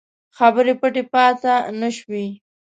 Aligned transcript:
خبرې 0.37 0.73
پټې 0.81 1.03
پاته 1.11 1.53
نه 1.79 1.89
شوې. 1.97 2.25